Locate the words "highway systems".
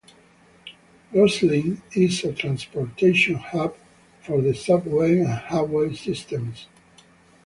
5.29-6.65